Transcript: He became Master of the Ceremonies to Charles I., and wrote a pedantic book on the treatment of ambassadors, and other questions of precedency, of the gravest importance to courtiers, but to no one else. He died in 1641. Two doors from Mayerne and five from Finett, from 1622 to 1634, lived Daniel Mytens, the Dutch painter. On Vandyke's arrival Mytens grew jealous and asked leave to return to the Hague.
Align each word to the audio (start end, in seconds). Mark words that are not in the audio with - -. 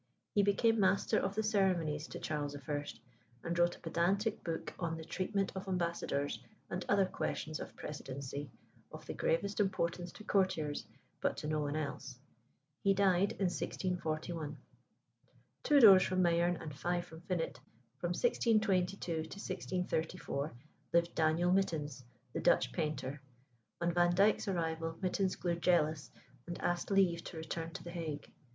He 0.33 0.41
became 0.41 0.79
Master 0.79 1.19
of 1.19 1.35
the 1.35 1.43
Ceremonies 1.43 2.07
to 2.07 2.17
Charles 2.19 2.55
I., 2.67 2.85
and 3.43 3.59
wrote 3.59 3.75
a 3.75 3.79
pedantic 3.79 4.43
book 4.43 4.73
on 4.79 4.97
the 4.97 5.05
treatment 5.05 5.51
of 5.55 5.67
ambassadors, 5.67 6.39
and 6.71 6.83
other 6.89 7.05
questions 7.05 7.59
of 7.59 7.75
precedency, 7.75 8.49
of 8.91 9.05
the 9.05 9.13
gravest 9.13 9.59
importance 9.59 10.11
to 10.13 10.23
courtiers, 10.23 10.87
but 11.21 11.37
to 11.37 11.47
no 11.47 11.59
one 11.59 11.75
else. 11.75 12.17
He 12.81 12.95
died 12.95 13.33
in 13.33 13.45
1641. 13.51 14.57
Two 15.61 15.79
doors 15.79 16.01
from 16.01 16.23
Mayerne 16.23 16.57
and 16.59 16.73
five 16.73 17.05
from 17.05 17.21
Finett, 17.21 17.57
from 17.99 18.07
1622 18.13 18.97
to 18.97 19.17
1634, 19.19 20.51
lived 20.93 21.13
Daniel 21.13 21.51
Mytens, 21.51 22.01
the 22.33 22.39
Dutch 22.41 22.71
painter. 22.71 23.21
On 23.79 23.93
Vandyke's 23.93 24.47
arrival 24.47 24.97
Mytens 24.99 25.39
grew 25.39 25.59
jealous 25.59 26.09
and 26.47 26.59
asked 26.59 26.89
leave 26.89 27.23
to 27.25 27.37
return 27.37 27.69
to 27.73 27.83
the 27.83 27.91
Hague. 27.91 28.33